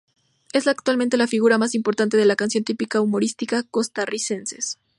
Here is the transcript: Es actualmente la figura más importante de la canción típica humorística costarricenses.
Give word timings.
Es 0.51 0.65
actualmente 0.65 1.15
la 1.15 1.27
figura 1.27 1.59
más 1.59 1.75
importante 1.75 2.17
de 2.17 2.25
la 2.25 2.35
canción 2.35 2.63
típica 2.63 3.01
humorística 3.01 3.61
costarricenses. 3.61 4.79